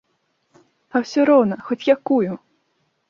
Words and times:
А 0.93 1.03
ўсё 1.03 1.25
роўна, 1.31 1.55
хоць 1.71 1.81
якую! 1.95 2.31